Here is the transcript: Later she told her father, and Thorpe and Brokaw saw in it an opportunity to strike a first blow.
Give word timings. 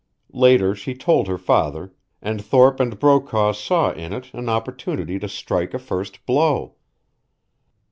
Later 0.33 0.73
she 0.73 0.95
told 0.95 1.27
her 1.27 1.37
father, 1.37 1.93
and 2.23 2.43
Thorpe 2.43 2.79
and 2.79 2.97
Brokaw 2.97 3.51
saw 3.51 3.91
in 3.91 4.13
it 4.13 4.33
an 4.33 4.49
opportunity 4.49 5.19
to 5.19 5.29
strike 5.29 5.75
a 5.75 5.77
first 5.77 6.25
blow. 6.25 6.73